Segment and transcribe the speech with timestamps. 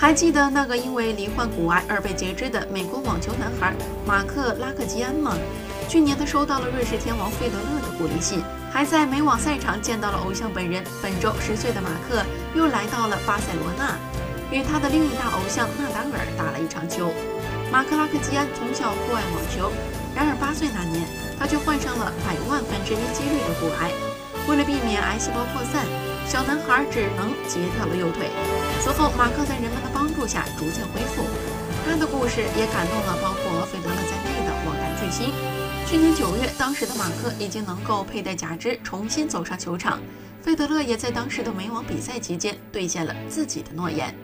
[0.00, 3.74] 还记得那个因为罹患骨癌而被截肢的美国网球男孩
[4.06, 5.34] 马克·拉克基安吗？
[5.88, 8.40] 去年他收到了瑞士天王费德勒的鼓励信，
[8.70, 10.84] 还在美网赛场见到了偶像本人。
[11.02, 12.22] 本周十岁的马克
[12.54, 13.98] 又来到了巴塞罗那，
[14.54, 17.12] 与他的另一大偶像纳达尔打了一场球。
[17.72, 19.72] 马克·拉克基安从小酷爱网球，
[20.14, 21.02] 然而八岁那年
[21.40, 23.90] 他却患上了百万分之一几率的骨癌。
[24.46, 25.82] 为了避免癌细胞扩散，
[26.28, 28.28] 小男孩只能截掉了右腿。
[28.80, 31.24] 此后，马克在人们的帮助下逐渐恢复。
[31.86, 35.32] 他的故事也感动了包括费德勒在内的网坛巨星。
[35.86, 39.98] 去年九月，当时的马克已经能够佩戴假肢重新走上球场。
[40.42, 44.14] 费德勒也在当时的美网比赛期间兑现了自己的诺言。